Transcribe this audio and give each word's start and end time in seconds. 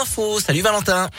Salut 0.00 0.60
Valentin. 0.60 1.10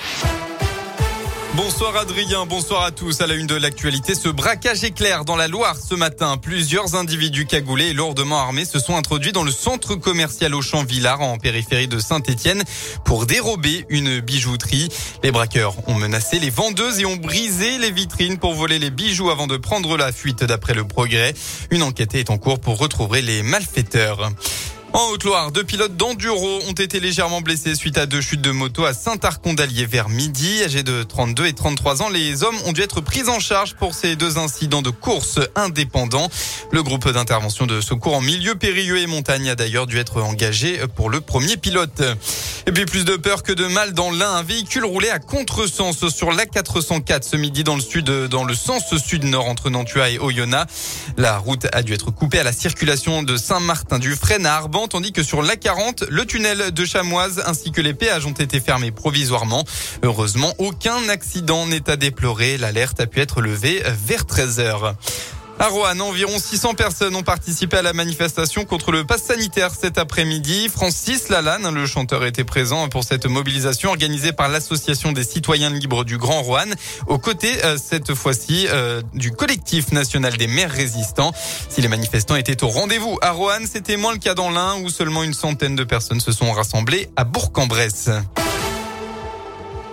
Bonsoir 1.53 1.97
Adrien, 1.97 2.46
bonsoir 2.46 2.83
à 2.83 2.92
tous. 2.92 3.20
À 3.20 3.28
la 3.28 3.33
une 3.33 3.46
de 3.46 3.55
l'actualité, 3.55 4.16
ce 4.16 4.29
braquage 4.29 4.86
éclair 4.86 5.25
dans 5.25 5.36
la 5.36 5.50
Loire 5.50 5.75
ce 5.75 5.96
matin. 5.96 6.38
Plusieurs 6.38 6.96
individus 6.96 7.46
cagoulés 7.46 7.88
et 7.88 7.94
lourdement 7.94 8.39
armés 8.39 8.63
se 8.63 8.79
sont 8.79 8.96
introduits 8.96 9.34
dans 9.34 9.44
le 9.44 9.52
centre 9.52 9.96
commercial 9.96 10.55
Auchan-Villard 10.55 11.20
en 11.20 11.38
périphérie 11.38 11.89
de 11.89 12.00
Saint-Étienne 12.00 12.63
pour 13.04 13.26
dérober 13.26 13.86
une 13.89 14.21
bijouterie. 14.21 14.88
Les 15.23 15.32
braqueurs 15.32 15.75
ont 15.89 15.96
menacé 15.96 16.39
les 16.39 16.50
vendeuses 16.50 17.02
et 17.02 17.05
ont 17.05 17.18
brisé 17.18 17.80
les 17.80 17.91
vitrines 17.91 18.38
pour 18.38 18.54
voler 18.54 18.80
les 18.80 18.91
bijoux 18.91 19.30
avant 19.30 19.48
de 19.48 19.57
prendre 19.57 19.98
la 19.98 20.14
fuite 20.14 20.46
d'après 20.46 20.73
le 20.73 20.86
progrès. 20.86 21.34
Une 21.70 21.84
enquête 21.84 22.16
est 22.16 22.30
en 22.30 22.38
cours 22.38 22.61
pour 22.61 22.77
retrouver 22.77 23.21
les 23.21 23.43
malfaiteurs. 23.43 24.32
En 24.92 25.12
Haute-Loire, 25.12 25.52
deux 25.52 25.64
pilotes 25.64 25.98
d'enduro 25.98 26.62
ont 26.68 26.74
été 26.74 27.00
légèrement 27.00 27.42
blessés 27.42 27.76
suite 27.76 28.00
à 28.00 28.08
deux 28.08 28.21
chutes 28.21 28.42
de 28.42 28.50
moto 28.50 28.86
à 28.86 28.94
Saint-Arcondalier 28.96 29.86
vers 29.86 30.10
midi. 30.10 30.64
Âgés 30.64 30.82
de 30.82 31.04
32 31.04 31.46
et 31.46 31.54
33 31.54 32.02
ans, 32.02 32.09
les 32.09 32.43
hommes 32.43 32.55
ont 32.66 32.71
dû 32.71 32.81
être 32.81 32.99
pris 32.99 33.30
en 33.30 33.39
charge 33.39 33.75
pour 33.75 33.94
ces 33.94 34.16
deux 34.16 34.39
incidents 34.39 34.81
de 34.81 34.89
course 34.89 35.39
indépendants. 35.55 36.27
Le 36.71 36.81
groupe 36.81 37.07
d'intervention 37.07 37.67
de 37.67 37.81
secours 37.81 38.16
en 38.16 38.21
milieu 38.21 38.55
périlleux 38.55 38.97
et 38.97 39.05
montagne 39.05 39.49
a 39.49 39.55
d'ailleurs 39.55 39.85
dû 39.85 39.99
être 39.99 40.23
engagé 40.23 40.80
pour 40.95 41.11
le 41.11 41.21
premier 41.21 41.55
pilote. 41.55 42.02
Et 42.66 42.71
puis 42.71 42.85
plus 42.85 43.05
de 43.05 43.16
peur 43.16 43.44
que 43.44 43.53
de 43.53 43.67
mal 43.67 43.94
dans 43.94 44.09
l'un, 44.09 44.31
un 44.31 44.44
véhicule 44.44 44.85
roulé 44.85 45.09
à 45.09 45.19
contresens 45.19 46.09
sur 46.09 46.31
l'A404 46.31 47.21
ce 47.21 47.35
midi 47.35 47.63
dans 47.63 47.75
le 47.75 47.81
sud, 47.81 48.09
dans 48.09 48.44
le 48.44 48.55
sens 48.55 48.95
sud-nord 48.97 49.47
entre 49.47 49.69
Nantua 49.69 50.09
et 50.09 50.17
Oyonnax. 50.17 50.73
La 51.17 51.38
route 51.38 51.67
a 51.73 51.83
dû 51.83 51.94
être 51.94 52.09
coupée 52.09 52.39
à 52.39 52.44
la 52.44 52.53
circulation 52.53 53.21
de 53.21 53.38
Saint-Martin-du-Frêne 53.38 54.47
à 54.47 54.55
Arban 54.55 54.78
tandis 54.88 55.11
que 55.11 55.23
sur 55.23 55.41
l'A40, 55.41 56.05
le 56.09 56.25
tunnel 56.25 56.71
de 56.71 56.85
Chamoise 56.85 57.43
ainsi 57.45 57.71
que 57.71 57.81
les 57.81 57.93
péages 57.93 58.25
ont 58.25 58.31
été 58.31 58.59
fermés 58.59 58.91
provisoirement. 58.91 59.65
Heureusement, 60.03 60.53
aucun 60.57 61.09
accident 61.09 61.65
n'est 61.65 61.89
à 61.89 61.95
déplorer. 61.95 62.57
L'alerte 62.57 63.00
a 63.00 63.07
pu 63.07 63.19
être 63.19 63.41
levée 63.41 63.83
vers 63.85 64.25
13 64.25 64.59
heures. 64.59 64.95
À 65.61 65.67
Roanne, 65.67 65.99
environ 66.02 66.39
600 66.39 66.73
personnes 66.73 67.17
ont 67.17 67.21
participé 67.21 67.75
à 67.75 67.81
la 67.81 67.91
manifestation 67.91 68.63
contre 68.63 68.93
le 68.93 69.03
pass 69.03 69.23
sanitaire 69.23 69.71
cet 69.77 69.97
après-midi. 69.97 70.69
Francis 70.69 71.27
Lalanne, 71.27 71.69
le 71.73 71.85
chanteur, 71.85 72.23
était 72.23 72.45
présent 72.45 72.88
pour 72.88 73.03
cette 73.03 73.25
mobilisation 73.25 73.89
organisée 73.89 74.31
par 74.31 74.47
l'Association 74.47 75.11
des 75.11 75.25
citoyens 75.25 75.69
libres 75.69 76.05
du 76.05 76.17
Grand 76.17 76.43
Roanne, 76.43 76.73
aux 77.07 77.19
côtés, 77.19 77.53
euh, 77.66 77.77
cette 77.77 78.13
fois-ci, 78.13 78.67
euh, 78.69 79.01
du 79.13 79.31
collectif 79.31 79.91
national 79.91 80.38
des 80.38 80.47
maires 80.47 80.71
résistants. 80.71 81.33
Si 81.67 81.81
les 81.81 81.89
manifestants 81.89 82.38
étaient 82.38 82.63
au 82.63 82.69
rendez-vous 82.69 83.19
à 83.21 83.31
Roanne, 83.31 83.67
c'était 83.69 83.97
moins 83.97 84.13
le 84.13 84.19
cas 84.19 84.35
dans 84.35 84.51
l'Ain, 84.51 84.77
où 84.81 84.88
seulement 84.88 85.23
une 85.23 85.33
centaine 85.33 85.75
de 85.75 85.83
personnes 85.83 86.21
se 86.21 86.31
sont 86.31 86.53
rassemblées 86.53 87.09
à 87.17 87.25
Bourg-en-Bresse. 87.25 88.09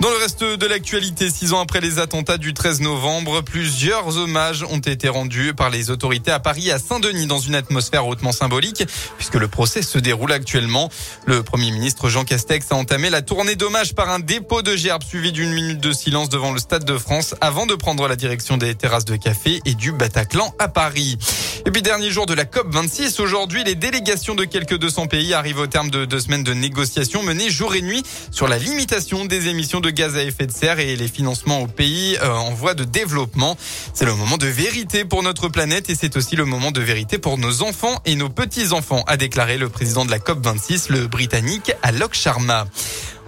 Dans 0.07 0.13
le 0.13 0.19
reste 0.19 0.45
de 0.45 0.67
l'actualité, 0.67 1.31
six 1.31 1.53
ans 1.53 1.59
après 1.59 1.81
les 1.81 1.99
attentats 1.99 2.39
du 2.39 2.55
13 2.55 2.81
novembre, 2.81 3.43
plusieurs 3.43 4.19
hommages 4.19 4.65
ont 4.71 4.79
été 4.79 5.09
rendus 5.09 5.53
par 5.53 5.69
les 5.69 5.91
autorités 5.91 6.31
à 6.31 6.39
Paris 6.39 6.69
et 6.69 6.71
à 6.71 6.79
Saint-Denis 6.79 7.27
dans 7.27 7.41
une 7.41 7.57
atmosphère 7.57 8.07
hautement 8.07 8.31
symbolique, 8.31 8.85
puisque 9.17 9.35
le 9.35 9.49
procès 9.49 9.83
se 9.83 9.99
déroule 9.99 10.31
actuellement. 10.31 10.91
Le 11.25 11.43
Premier 11.43 11.73
ministre 11.73 12.09
Jean 12.09 12.23
Castex 12.23 12.71
a 12.71 12.77
entamé 12.77 13.11
la 13.11 13.21
tournée 13.21 13.57
d'hommage 13.57 13.97
par 13.97 14.09
un 14.09 14.21
dépôt 14.21 14.63
de 14.63 14.77
gerbes 14.77 15.03
suivi 15.03 15.33
d'une 15.33 15.53
minute 15.53 15.81
de 15.81 15.91
silence 15.91 16.29
devant 16.29 16.53
le 16.53 16.61
Stade 16.61 16.85
de 16.85 16.99
France 16.99 17.35
avant 17.41 17.67
de 17.67 17.75
prendre 17.75 18.07
la 18.07 18.15
direction 18.15 18.59
des 18.59 18.77
terrasses 18.77 19.07
de 19.07 19.17
café 19.17 19.61
et 19.65 19.75
du 19.75 19.91
Bataclan 19.91 20.55
à 20.61 20.69
Paris. 20.69 21.19
Et 21.67 21.73
puis 21.73 21.83
dernier 21.83 22.11
jour 22.11 22.27
de 22.27 22.35
la 22.35 22.45
COP 22.45 22.73
26, 22.73 23.19
aujourd'hui 23.19 23.65
les 23.65 23.75
délégations 23.75 24.37
de 24.37 24.45
quelques 24.45 24.79
200 24.79 25.09
pays 25.09 25.35
arrivent 25.35 25.59
au 25.59 25.67
terme 25.67 25.91
de 25.91 26.05
deux 26.05 26.21
semaines 26.21 26.45
de 26.45 26.55
négociations 26.55 27.25
menées 27.25 27.51
jour 27.51 27.75
et 27.75 27.83
nuit 27.83 28.05
sur 28.31 28.47
la 28.47 28.57
limitation 28.57 29.25
des 29.25 29.49
émissions 29.49 29.81
de 29.81 29.96
gaz 29.97 30.15
à 30.15 30.23
effet 30.23 30.47
de 30.47 30.53
serre 30.53 30.79
et 30.79 30.95
les 30.95 31.09
financements 31.09 31.63
aux 31.63 31.67
pays 31.67 32.19
euh, 32.23 32.29
en 32.29 32.53
voie 32.53 32.75
de 32.75 32.85
développement. 32.85 33.57
C'est 33.95 34.05
le 34.05 34.15
moment 34.15 34.37
de 34.37 34.47
vérité 34.47 35.07
pour 35.07 35.23
notre 35.23 35.49
planète 35.49 35.89
et 35.89 35.95
c'est 35.95 36.17
aussi 36.17 36.37
le 36.37 36.45
moment 36.45 36.71
de 36.71 36.83
vérité 36.83 37.17
pour 37.17 37.39
nos 37.39 37.63
enfants 37.63 38.03
et 38.05 38.15
nos 38.15 38.29
petits-enfants, 38.29 39.03
a 39.07 39.17
déclaré 39.17 39.57
le 39.57 39.71
président 39.71 40.05
de 40.05 40.11
la 40.11 40.19
COP26, 40.19 40.93
le 40.93 41.07
Britannique 41.07 41.73
Alok 41.83 42.13
Sharma. 42.13 42.67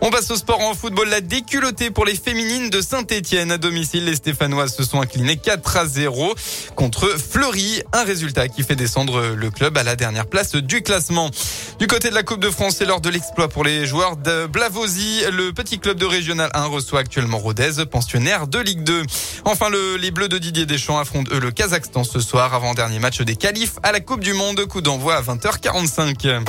On 0.00 0.10
passe 0.10 0.31
au 0.31 0.36
sport 0.36 0.60
en 0.60 0.75
football. 0.75 1.09
La 1.09 1.20
déculottée 1.20 1.91
pour 1.91 2.04
les 2.04 2.14
féminines 2.14 2.70
de 2.70 2.81
Saint-Etienne. 2.81 3.50
À 3.50 3.59
domicile, 3.59 4.04
les 4.04 4.14
Stéphanoises 4.14 4.75
se 4.75 4.84
sont 4.84 5.00
inclinées 5.00 5.36
4 5.36 5.76
à 5.76 5.86
0 5.86 6.34
contre 6.76 7.09
Fleury. 7.09 7.82
Un 7.92 8.04
résultat 8.04 8.48
qui 8.48 8.62
fait 8.62 8.76
descendre 8.76 9.34
le 9.34 9.50
club 9.50 9.76
à 9.76 9.82
la 9.82 9.97
dernière 9.97 10.26
place 10.26 10.54
du 10.54 10.82
classement. 10.82 11.31
Du 11.81 11.88
côté 11.88 12.10
de 12.10 12.14
la 12.14 12.22
Coupe 12.22 12.41
de 12.41 12.50
France, 12.50 12.76
c'est 12.78 12.84
l'heure 12.84 13.00
de 13.00 13.10
l'exploit 13.10 13.48
pour 13.48 13.64
les 13.64 13.87
joueurs 13.87 14.16
de 14.16 14.47
Blavozy. 14.47 15.22
Le 15.32 15.53
petit 15.53 15.81
club 15.81 15.98
de 15.98 16.06
Régional 16.06 16.50
1 16.54 16.66
reçoit 16.66 17.00
actuellement 17.00 17.38
Rodez, 17.38 17.84
pensionnaire 17.91 18.47
de 18.47 18.60
Ligue 18.60 18.84
2. 18.84 19.03
Enfin, 19.44 19.69
le, 19.69 19.97
les 19.97 20.12
Bleus 20.12 20.28
de 20.28 20.38
Didier 20.38 20.66
Deschamps 20.66 20.98
affrontent 20.98 21.34
eux 21.34 21.41
le 21.41 21.50
Kazakhstan 21.50 22.04
ce 22.04 22.20
soir 22.20 22.54
avant 22.54 22.75
dernier 22.75 23.00
match 23.00 23.20
des 23.20 23.37
qualifs 23.37 23.75
à 23.82 23.91
la 23.91 24.00
Coupe 24.00 24.20
du 24.20 24.32
Monde. 24.32 24.64
Coup 24.66 24.81
d'envoi 24.81 25.16
à 25.16 25.22
20h45. 25.22 26.44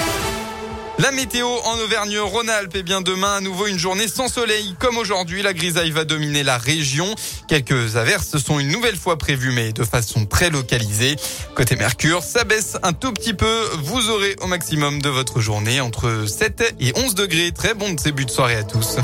La 1.00 1.12
météo 1.12 1.48
en 1.48 1.80
Auvergne-Rhône-Alpes 1.80 2.76
est 2.76 2.84
bien 2.84 3.00
demain 3.00 3.36
à 3.36 3.40
nouveau 3.40 3.68
une 3.68 3.80
journée 3.80 4.10
sans 4.10 4.28
soleil. 4.28 4.76
Comme 4.80 4.98
aujourd'hui, 4.98 5.42
la 5.42 5.54
grisaille 5.54 5.92
va 5.92 6.04
dominer 6.04 6.44
la 6.44 6.58
région. 6.58 7.16
Quelques 7.48 7.96
averses 7.96 8.38
sont 8.38 8.60
une 8.60 8.68
nouvelle 8.68 8.98
fois 8.98 9.18
prévues, 9.18 9.54
mais 9.54 9.72
de 9.72 9.86
façon 9.86 10.26
très 10.26 10.50
localisée. 10.50 11.16
Côté 11.56 11.78
Mercure, 11.78 12.22
ça 12.22 12.44
baisse 12.44 12.76
un 12.84 12.92
tout 12.92 13.14
petit 13.14 13.34
peu. 13.34 13.70
Vous 13.82 14.10
aurez 14.10 14.36
au 14.42 14.48
maximum 14.48 15.02
de 15.02 15.08
votre 15.08 15.40
journée 15.40 15.80
entre 15.80 16.26
7 16.28 16.76
et 16.82 16.92
11 16.94 17.16
degrés. 17.16 17.54
Très 17.54 17.74
bon 17.74 17.94
début 17.94 18.26
de 18.26 18.32
soirée 18.32 18.58
à 18.58 18.64
tous. 18.64 18.98